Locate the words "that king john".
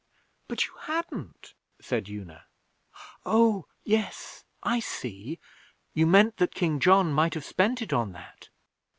6.37-7.13